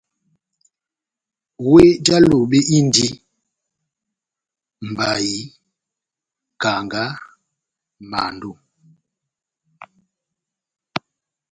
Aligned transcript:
Wéh 1.69 1.91
já 2.05 2.17
Lobe 2.29 2.59
indi 2.77 3.07
mbayi, 4.89 5.37
kanga, 6.61 7.03
mando, 8.11 8.51